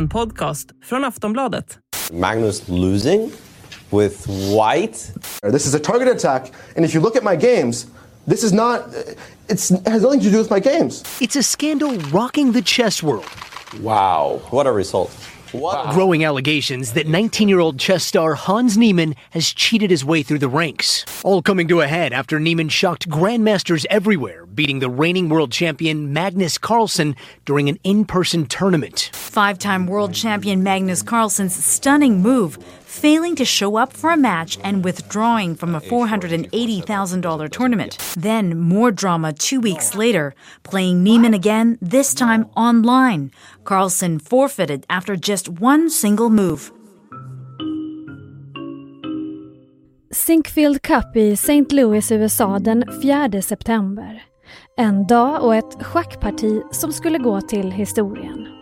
[0.00, 1.78] En podcast från Aftonbladet.
[2.12, 3.32] Magnus losing
[3.90, 4.98] with white.
[5.52, 7.86] This is a target attack, and if you look at my games,
[8.28, 8.80] this is not.
[9.48, 11.02] It's, it has nothing to do with my games.
[11.20, 13.26] It's a scandal rocking the chess world.
[13.82, 15.10] Wow, what a result.
[15.52, 15.92] What?
[15.92, 20.38] Growing allegations that 19 year old chess star Hans Niemann has cheated his way through
[20.38, 21.04] the ranks.
[21.24, 26.12] All coming to a head after Niemann shocked grandmasters everywhere, beating the reigning world champion
[26.12, 29.10] Magnus Carlsen during an in person tournament.
[29.12, 32.56] Five time world champion Magnus Carlsen's stunning move,
[32.90, 37.98] failing to show up for a match and withdrawing from a $480,000 tournament.
[38.16, 43.30] Then, more drama two weeks later, playing Neiman again, this time online.
[43.64, 46.72] Carlson forfeited after just one single move.
[50.12, 51.72] Sinkfield Cup i St.
[51.72, 54.22] Louis, USA den 4 september.
[54.76, 58.59] En dag och ett schackparti som skulle gå till historien.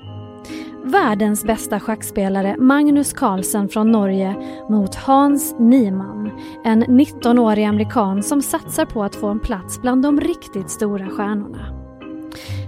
[0.88, 4.34] Världens bästa schackspelare Magnus Carlsen från Norge
[4.68, 6.30] mot Hans Niemann,
[6.64, 11.66] en 19-årig amerikan som satsar på att få en plats bland de riktigt stora stjärnorna.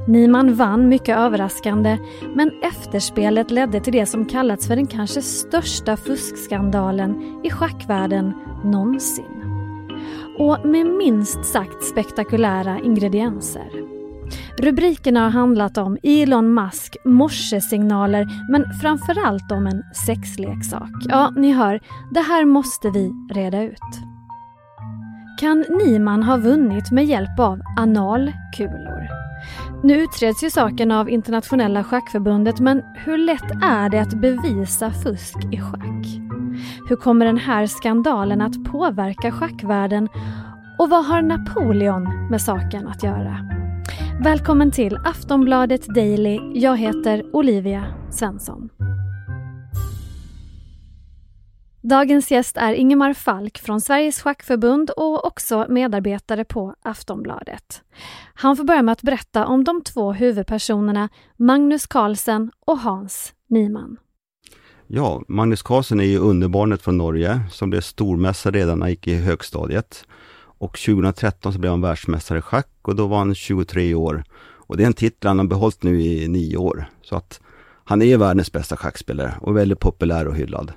[0.08, 1.98] Niemann vann mycket överraskande,
[2.34, 8.32] men efterspelet ledde till det som kallats för den kanske största fuskskandalen i schackvärlden
[8.64, 9.42] någonsin.
[10.38, 13.89] Och med minst sagt spektakulära ingredienser.
[14.58, 20.90] Rubrikerna har handlat om Elon Musk, morsesignaler men framförallt om en sexleksak.
[21.08, 24.10] Ja, ni hör, det här måste vi reda ut.
[25.40, 29.08] Kan Niemann ha vunnit med hjälp av analkulor?
[29.82, 35.36] Nu utreds ju saken av Internationella schackförbundet men hur lätt är det att bevisa fusk
[35.52, 36.06] i schack?
[36.88, 40.08] Hur kommer den här skandalen att påverka schackvärlden
[40.78, 43.59] och vad har Napoleon med saken att göra?
[44.22, 46.38] Välkommen till Aftonbladet Daily.
[46.54, 48.68] Jag heter Olivia Svensson.
[51.82, 57.82] Dagens gäst är Ingemar Falk från Sveriges schackförbund och också medarbetare på Aftonbladet.
[58.34, 63.96] Han får börja med att berätta om de två huvudpersonerna Magnus Carlsen och Hans Niemann.
[64.86, 69.06] Ja, Magnus Carlsen är ju underbarnet från Norge som blev stormästare redan när han gick
[69.06, 70.04] i högstadiet.
[70.60, 74.24] Och 2013 så blev han världsmästare i schack och då var han 23 år.
[74.40, 76.84] Och det är en titel han har behållit nu i nio år.
[77.02, 77.40] Så att
[77.84, 80.72] han är världens bästa schackspelare och väldigt populär och hyllad.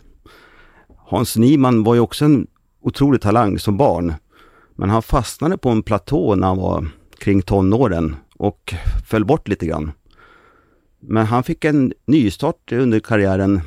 [0.98, 2.48] Hans Niemann var ju också en
[2.82, 4.14] otrolig talang som barn.
[4.76, 6.88] Men han fastnade på en platå när han var
[7.20, 8.74] kring tonåren och
[9.08, 9.92] föll bort lite grann.
[11.00, 13.62] Men han fick en nystart under karriären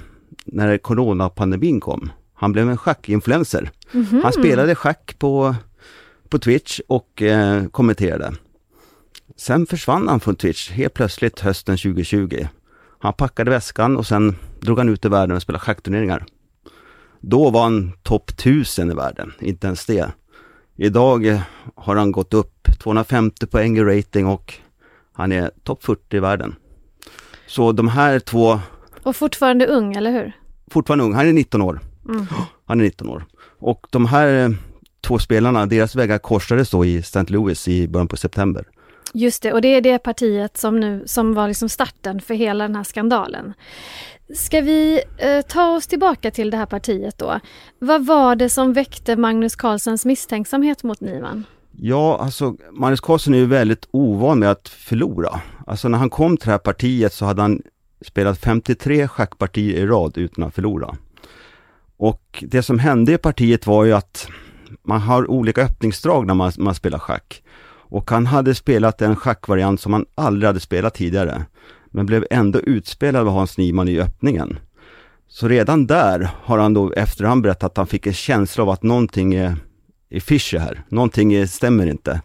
[0.44, 2.10] när coronapandemin kom.
[2.34, 3.70] Han blev en schackinfluencer.
[3.92, 4.22] Mm -hmm.
[4.22, 5.54] Han spelade schack på,
[6.30, 8.32] på Twitch och eh, kommenterade.
[9.36, 12.46] Sen försvann han från Twitch helt plötsligt hösten 2020.
[12.98, 16.24] Han packade väskan och sen drog han ut i världen och spelade schackturneringar.
[17.20, 20.12] Då var han topp 1000 i världen, inte ens det.
[20.76, 21.40] Idag eh,
[21.74, 24.54] har han gått upp 250 poäng i rating och
[25.12, 26.54] han är topp 40 i världen.
[27.46, 28.60] Så de här två...
[29.02, 30.32] Och fortfarande ung, eller hur?
[30.70, 31.80] Fortfarande ung, han är 19 år.
[32.08, 32.26] Mm.
[32.66, 33.24] Han är 19 år.
[33.58, 34.50] Och de här eh,
[35.06, 37.24] två spelarna, deras vägar korsades då i St.
[37.28, 38.64] Louis i början på september.
[39.14, 42.64] Just det, och det är det partiet som nu som var liksom starten för hela
[42.64, 43.52] den här skandalen.
[44.34, 47.40] Ska vi eh, ta oss tillbaka till det här partiet då?
[47.78, 51.44] Vad var det som väckte Magnus Carlsens misstänksamhet mot Nivan?
[51.78, 55.40] Ja, alltså Magnus Carlsen är ju väldigt ovan med att förlora.
[55.66, 57.62] Alltså när han kom till det här partiet så hade han
[58.06, 60.96] spelat 53 schackpartier i rad utan att förlora.
[61.96, 64.28] Och det som hände i partiet var ju att
[64.82, 67.42] man har olika öppningsdrag när man, man spelar schack.
[67.88, 71.44] Och han hade spelat en schackvariant som han aldrig hade spelat tidigare
[71.90, 74.58] men blev ändå utspelad av Hans Niemann i öppningen.
[75.28, 78.82] Så redan där har han då efterhand berättat att han fick en känsla av att
[78.82, 79.56] någonting är,
[80.10, 82.20] är fishy här, någonting är, stämmer inte.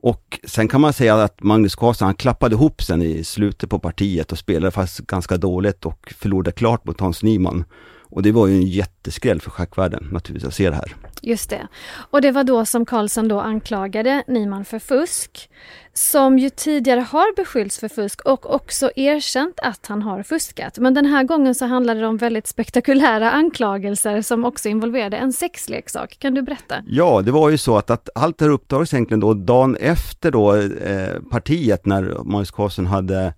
[0.00, 3.78] Och sen kan man säga att Magnus Karlsson, han klappade ihop sen i slutet på
[3.78, 7.64] partiet och spelade fast ganska dåligt och förlorade klart mot Hans Niemann.
[8.10, 10.94] Och det var ju en jätteskräll för schackvärlden naturligtvis att se det här.
[11.22, 11.68] Just det.
[12.10, 15.50] Och det var då som Karlsson då anklagade Nyman för fusk.
[15.94, 20.78] Som ju tidigare har beskyllts för fusk och också erkänt att han har fuskat.
[20.78, 25.32] Men den här gången så handlade det om väldigt spektakulära anklagelser som också involverade en
[25.32, 26.16] sexleksak.
[26.18, 26.74] Kan du berätta?
[26.86, 30.30] Ja, det var ju så att, att allt det här uppdagades egentligen då dagen efter
[30.30, 33.34] då eh, partiet när Magnus Carlsen hade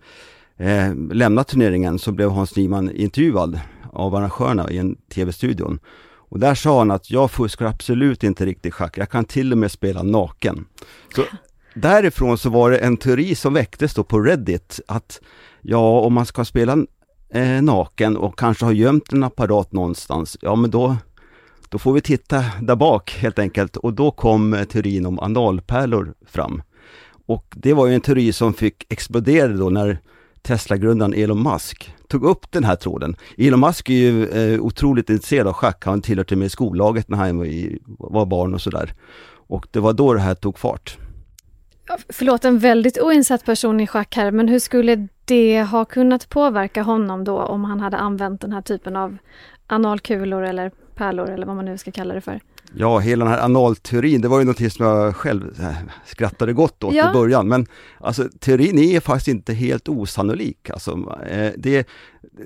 [0.57, 3.61] eh, lämnat turneringen så blev Hans Nyman intervjuad
[3.93, 5.79] av arrangörerna i en tv-studion.
[6.31, 9.59] Och där sa han att jag fuskar absolut inte riktigt schack, jag kan till och
[9.59, 10.67] med spela naken.
[11.15, 11.23] Så
[11.75, 15.21] därifrån så var det en teori som väcktes då på Reddit att
[15.63, 16.77] ja, om man ska spela
[17.33, 20.97] eh, naken och kanske har gömt en apparat någonstans, ja men då,
[21.69, 26.15] då får vi titta där bak helt enkelt och då kom eh, teorin om analpärlor
[26.27, 26.63] fram.
[27.27, 30.01] Och det var ju en teori som fick explodera då när
[30.43, 33.17] Tesla-grundaren Elon Musk tog upp den här tråden.
[33.39, 37.39] Elon Musk är ju eh, otroligt intresserad av schack, han tillhörde med skollaget när han
[37.39, 38.95] var, i, var barn och sådär.
[39.49, 40.99] Och det var då det här tog fart.
[42.09, 46.83] Förlåt, en väldigt oinsatt person i schack här, men hur skulle det ha kunnat påverka
[46.83, 49.17] honom då om han hade använt den här typen av
[49.67, 52.41] analkulor eller pärlor eller vad man nu ska kalla det för?
[52.75, 55.75] Ja, hela den här analteorin, det var ju någonting som jag själv äh,
[56.07, 57.11] skrattade gott åt ja.
[57.11, 57.49] i början.
[57.49, 57.67] Men
[58.01, 60.71] alltså teorin är faktiskt inte helt osannolik.
[60.71, 60.91] Alltså,
[61.31, 61.89] eh, det,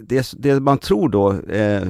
[0.00, 1.88] det, det man tror då eh,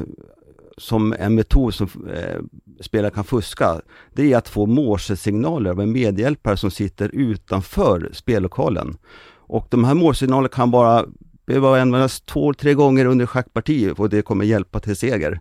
[0.77, 2.41] som en metod som eh,
[2.81, 3.81] spelare kan fuska,
[4.13, 8.97] det är att få morsesignaler av en medhjälpare som sitter utanför spellokalen.
[9.47, 11.05] Och de här morsesignalerna kan bara
[11.47, 15.41] behöva användas två, tre gånger under schackpartiet och det kommer hjälpa till seger.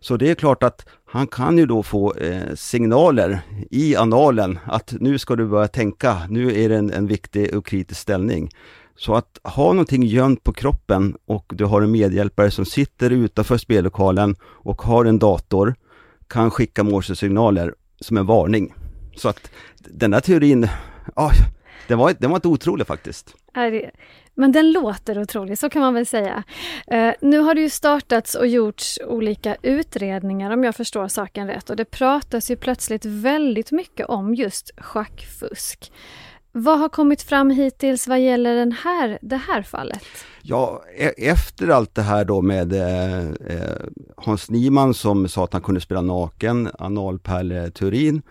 [0.00, 3.40] Så det är klart att han kan ju då få eh, signaler
[3.70, 7.66] i analen att nu ska du börja tänka, nu är det en, en viktig och
[7.66, 8.50] kritisk ställning.
[8.96, 13.58] Så att ha någonting gömt på kroppen och du har en medhjälpare som sitter utanför
[13.58, 15.74] spellokalen och har en dator,
[16.28, 18.74] kan skicka morsesignaler som en varning.
[19.16, 20.68] Så att den där teorin,
[21.16, 21.30] ja,
[21.88, 23.34] den var, den var inte otrolig faktiskt.
[24.34, 26.42] Men den låter otrolig, så kan man väl säga.
[26.86, 31.70] Eh, nu har det ju startats och gjorts olika utredningar om jag förstår saken rätt
[31.70, 35.92] och det pratas ju plötsligt väldigt mycket om just schackfusk.
[36.52, 40.04] Vad har kommit fram hittills vad gäller den här, det här fallet?
[40.42, 43.76] Ja, e efter allt det här då med eh, eh
[44.16, 48.22] Hans Niemann som sa att han kunde spela naken, analpärleteorin,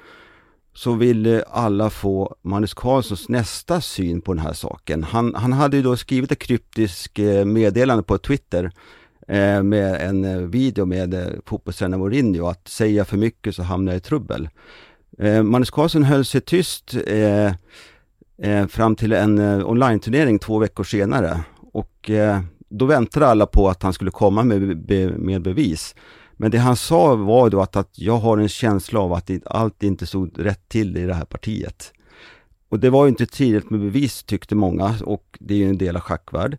[0.77, 5.03] så ville alla få Magnus Carlssons nästa syn på den här saken.
[5.03, 8.71] Han, han hade ju då skrivit ett kryptiskt eh, meddelande på Twitter
[9.27, 13.91] eh, med en eh, video med eh, fotbollstränaren Mourinho att säga för mycket så hamnar
[13.91, 14.49] jag i trubbel.
[15.19, 17.53] Eh, Magnus Carlsson höll sig tyst eh,
[18.41, 21.39] eh, fram till en eh, online-turnering två veckor senare
[21.73, 22.39] och eh,
[22.69, 24.61] då väntade alla på att han skulle komma med,
[25.19, 25.95] med bevis.
[26.37, 29.83] Men det han sa var då att, att jag har en känsla av att allt
[29.83, 31.93] inte stod rätt till i det här partiet.
[32.69, 35.77] Och det var ju inte tillräckligt med bevis tyckte många och det är ju en
[35.77, 36.57] del av schackvärld.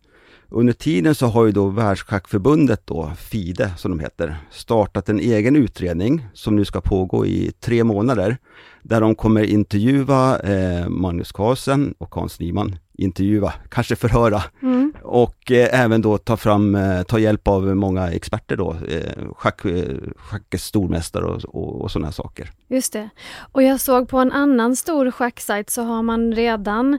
[0.51, 5.57] Under tiden så har ju då Världsschackförbundet då, FIDE som de heter, startat en egen
[5.57, 8.37] utredning som nu ska pågå i tre månader.
[8.83, 12.77] Där de kommer intervjua eh, Magnus Carlsen och Hans Nyman.
[12.99, 14.43] Intervjua, kanske förhöra.
[14.63, 14.93] Mm.
[15.03, 19.65] Och eh, även då ta fram, eh, ta hjälp av många experter då, eh, schack,
[19.65, 22.51] eh, schackets stormästare och, och, och sådana saker.
[22.69, 23.09] Just det.
[23.53, 26.95] Och jag såg på en annan stor schacksajt så har man redan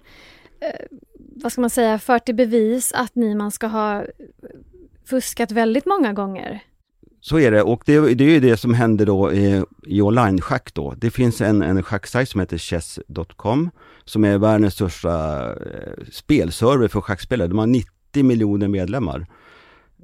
[0.62, 0.98] eh,
[1.44, 4.04] vad ska man säga, fört i bevis att Niman ska ha
[5.06, 6.64] fuskat väldigt många gånger.
[7.22, 10.74] Så är det och det, det är ju det som händer då i, i online-schack
[10.74, 10.94] då.
[10.98, 13.70] Det finns en, en schacksajt som heter chess.com
[14.10, 17.48] som är världens största eh, spelserver för schackspelare.
[17.48, 19.28] De har 90 miljoner medlemmar.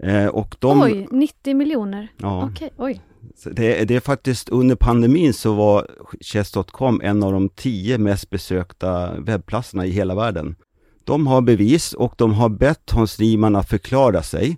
[0.04, 2.08] Eh, och de, oj, 90 miljoner?
[2.18, 2.50] Ja.
[2.52, 3.02] Okej, oj.
[3.46, 5.88] Det, det, är faktiskt under pandemin så var
[6.22, 10.56] chess.com en av de tio mest besökta webbplatserna i hela världen.
[11.04, 14.58] De har bevis och de har bett Hans Niemann att förklara sig.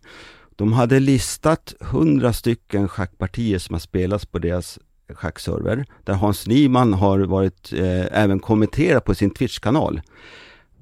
[0.55, 4.79] De hade listat hundra stycken schackpartier som har spelats på deras
[5.15, 10.01] schackserver, där Hans Niemann har varit, eh, även kommenterat på sin Twitch-kanal.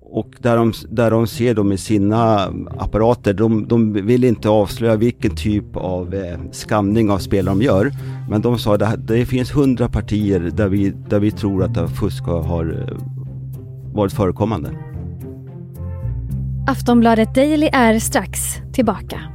[0.08, 4.96] Och där de, där de ser då med sina apparater, de, de vill inte avslöja
[4.96, 7.92] vilken typ av eh, skamning av spelare de gör.
[8.30, 12.24] Men de sa att det, finns hundra partier där vi, där vi tror att fusk
[12.24, 12.98] har eh,
[13.94, 14.70] varit förekommande.
[16.68, 18.40] Aftonbladet Daily är strax
[18.74, 19.35] tillbaka.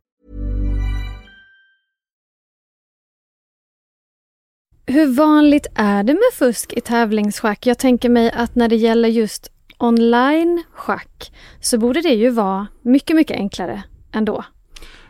[4.85, 7.65] Hur vanligt är det med fusk i tävlingsschack?
[7.65, 13.15] Jag tänker mig att när det gäller just online-schack så borde det ju vara mycket,
[13.15, 14.43] mycket enklare ändå.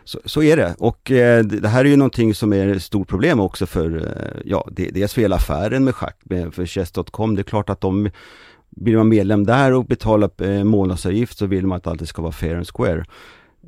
[0.04, 3.08] Så, så är det och eh, det här är ju någonting som är ett stort
[3.08, 7.34] problem också för, eh, ja, dels för hela affären med schack, med, för Chess.com.
[7.34, 8.10] Det är klart att de
[8.70, 12.32] blir man medlem där och betalar eh, månadsavgift så vill man att allt ska vara
[12.32, 13.04] fair and square.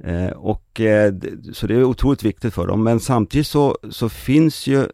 [0.05, 1.15] Eh, och, eh,
[1.53, 2.85] så det är otroligt viktigt för dem.
[2.85, 4.87] Men samtidigt så, så finns ju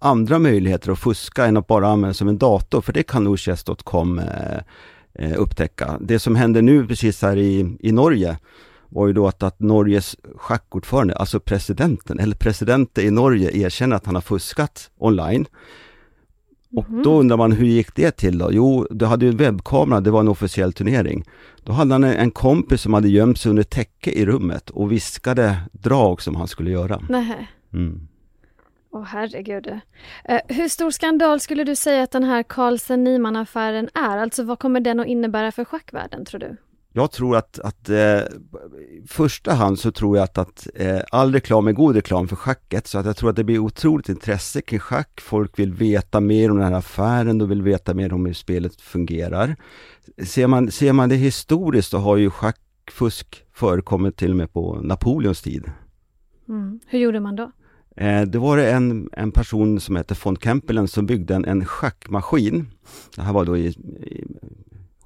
[0.00, 3.38] andra möjligheter att fuska än att bara använda som en dator, för det kan nog
[3.38, 4.58] chess.com eh,
[5.14, 5.98] eh, upptäcka.
[6.00, 8.38] Det som händer nu precis här i, i Norge
[8.88, 14.06] var ju då att, att Norges schackordförande, alltså presidenten, eller presidenten i Norge erkänner att
[14.06, 15.46] han har fuskat online.
[16.76, 17.02] Och Mhm.
[17.02, 18.48] då undrar man hur gick det till då?
[18.52, 21.24] Jo, du hade ju en webbkamera, det var en officiell turnering.
[21.64, 25.56] Då hade han en, kompis som hade gömt sig under täcke i rummet och viskade
[25.72, 27.00] drag som han skulle göra.
[27.08, 27.46] Nähä.
[27.72, 28.08] Mm.
[28.92, 29.66] Åh herregud.
[30.24, 34.18] Eh, hur stor skandal skulle du säga att den här Carlsen Niemann-affären är?
[34.18, 36.56] Alltså vad kommer den att innebära för schackvärlden tror du?
[36.92, 41.32] Jag tror att, att eh, i första hand så tror jag att, att eh, all
[41.32, 44.62] reklam är god reklam för schacket, så att jag tror att det blir otroligt intresse
[44.62, 45.20] kring schack.
[45.20, 48.80] Folk vill veta mer om den här affären, de vill veta mer om hur spelet
[48.80, 49.56] fungerar.
[50.24, 54.80] Ser man, ser man det historiskt så har ju schackfusk förekommit till och med på
[54.82, 55.70] Napoleons tid.
[56.48, 56.80] Mm.
[56.86, 57.52] Hur gjorde man då?
[58.00, 61.64] Eh, det var det en, en person som hette von Kempelen som byggde en, en
[61.64, 62.68] schackmaskin.
[63.16, 64.24] Det här var då i, i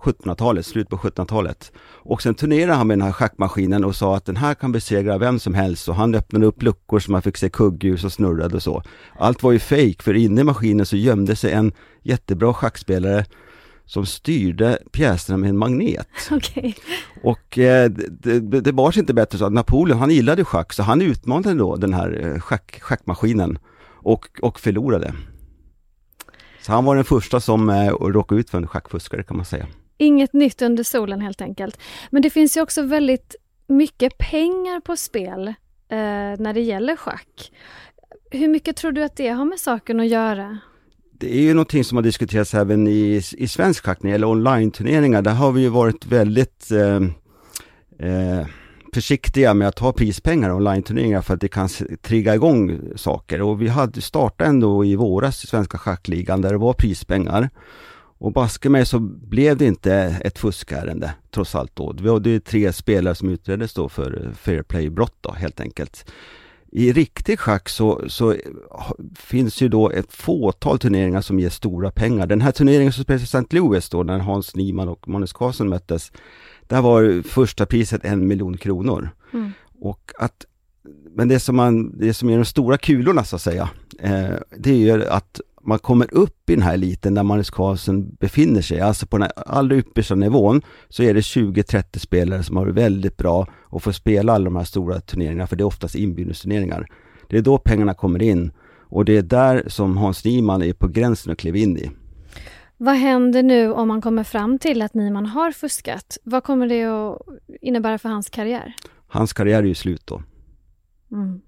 [0.01, 1.73] 1700-talet, slut på 1700-talet.
[1.79, 5.19] Och sen turnerade han med den här schackmaskinen och sa att den här kan besegra
[5.19, 8.57] vem som helst och han öppnade upp luckor så man fick se kugghjul som snurrade
[8.57, 8.83] och så.
[9.19, 11.73] Allt var ju fejk för inne i maskinen så gömde sig en
[12.03, 13.25] jättebra schackspelare
[13.87, 16.09] som styrde pjäserna med en magnet.
[16.31, 16.77] Okej.
[17.23, 20.73] Och eh, det, det, det var sig inte bättre så att Napoleon, han gillade schack
[20.73, 23.59] så han utmanade då den här eh, schack, schackmaskinen
[24.05, 25.15] och, och förlorade.
[26.61, 29.67] Så han var den första som eh, råkade ut för en schackfuskare kan man säga.
[29.99, 31.79] Inget nytt under solen helt enkelt.
[32.11, 33.35] Men det finns ju också väldigt
[33.67, 35.55] mycket pengar på spel eh,
[36.39, 37.53] när det gäller schack.
[38.31, 40.59] Hur mycket tror du att det har med saken att göra?
[41.19, 45.23] Det är ju någonting som har diskuterats även i, i svensk schack eller online-turneringar.
[45.23, 46.97] Där har vi ju varit väldigt eh,
[48.09, 48.47] eh,
[48.95, 51.69] försiktiga med att ta prispengar online-turneringar för att det kan
[52.03, 53.43] trigga igång saker.
[53.43, 57.51] Och vi hade startat ändå i våras i Svenska Schackligan där det var prispengar.
[58.19, 59.95] Och baske mig så blev det inte
[60.25, 61.97] ett fuskärende trots allt då.
[62.01, 66.11] Vi hade ju tre spelare som utreddes då för eh, fair play-brott då helt enkelt.
[66.77, 68.35] I riktig schack så, så
[69.17, 72.27] finns ju då ett fåtal turneringar som ger stora pengar.
[72.27, 73.57] Den här turneringen som spelades i St.
[73.57, 76.13] Louis då, när Hans Niemann och Magnus Carlsen möttes,
[76.63, 79.11] där var första priset en miljon kronor.
[79.33, 79.53] Mm.
[79.81, 80.45] Och att,
[81.15, 84.71] men det som, man, det som är de stora kulorna så att säga, eh, det
[84.71, 88.81] är ju att man kommer upp i den här eliten där Magnus Carlsen befinner sig,
[88.81, 93.17] alltså på den här allra yppersta nivån, så är det 20-30 spelare som har väldigt
[93.17, 96.87] bra och får spela alla de här stora turneringarna, för det är oftast inbjudningsturneringar.
[97.29, 98.53] Det är då pengarna kommer in
[98.89, 101.91] och det är där som Hans Niemann är på gränsen att kliva in i.
[102.77, 106.19] Vad händer nu om man kommer fram till att Niman har fuskat?
[106.25, 107.19] Vad kommer det att
[107.61, 108.75] innebära för hans karriär?
[109.07, 110.23] Hans karriär är ju slut då.
[111.13, 111.41] Mm.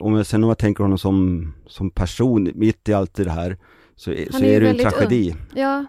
[0.00, 3.56] Om jag sen om jag tänker honom som, som person mitt i allt det här,
[3.96, 5.34] så, är- så är det en tragedi.
[5.54, 5.84] Ja.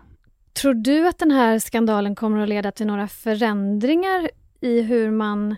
[0.61, 4.29] Tror du att den här skandalen kommer att leda till några förändringar
[4.61, 5.55] i hur man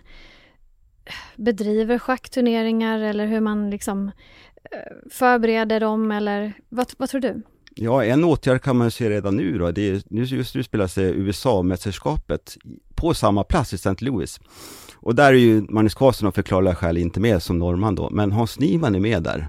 [1.36, 4.08] bedriver schackturneringar eller hur man liksom
[4.70, 7.42] eh, förbereder dem eller vad, vad tror du?
[7.74, 9.70] Ja, en åtgärd kan man se redan nu då.
[9.70, 12.56] Det är, nu just nu spelar sig USA-mästerskapet
[12.94, 14.04] på samma plats i St.
[14.04, 14.40] Louis.
[15.00, 18.32] Och där är ju Magnus Carlsen av förklarliga skäl inte med som norrman då, men
[18.32, 19.48] Hans Niemann är med där.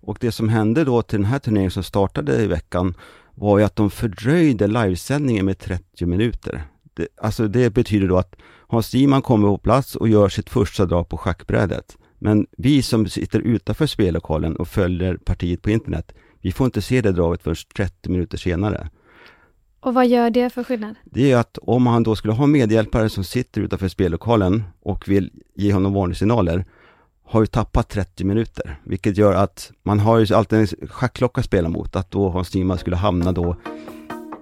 [0.00, 2.94] Och det som hände då till den här turneringen som startade i veckan
[3.34, 6.62] var ju att de fördröjde livesändningen med 30 minuter.
[6.94, 8.36] Det, alltså det betyder då att
[8.68, 11.96] Hans Niemann kommer på plats och gör sitt första drag på schackbrädet.
[12.18, 17.00] Men vi som sitter utanför spellokalen och följer partiet på internet, vi får inte se
[17.00, 18.90] det draget först 30 minuter senare.
[19.84, 20.94] Och vad gör det för skillnad?
[21.04, 25.30] Det är att om han då skulle ha medhjälpare som sitter utanför spellokalen och vill
[25.54, 26.64] ge honom varningssignaler,
[27.26, 31.44] har ju tappat 30 minuter, vilket gör att man har ju alltid en schackklocka att
[31.44, 33.56] spela mot, att då Hans Niemann skulle hamna då,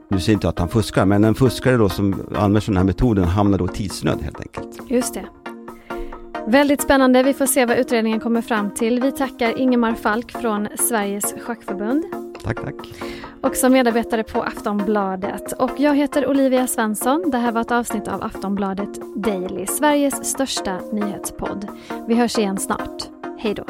[0.09, 3.25] nu säger inte att han fuskar, men en fuskare då som använder den här metoden
[3.25, 4.91] hamnar då i tidsnöd helt enkelt.
[4.91, 5.25] Just det.
[6.47, 7.23] Väldigt spännande.
[7.23, 9.01] Vi får se vad utredningen kommer fram till.
[9.01, 12.32] Vi tackar Ingemar Falk från Sveriges Schackförbund.
[12.43, 12.75] Tack, tack.
[13.41, 15.53] Också medarbetare på Aftonbladet.
[15.53, 17.31] Och jag heter Olivia Svensson.
[17.31, 21.69] Det här var ett avsnitt av Aftonbladet Daily, Sveriges största nyhetspodd.
[22.09, 23.03] Vi hörs igen snart.
[23.39, 23.65] Hej då.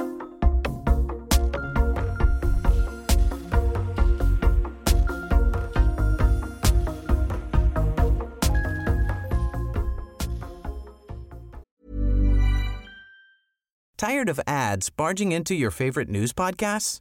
[13.97, 17.01] Tired of ads barging into your favorite news podcasts?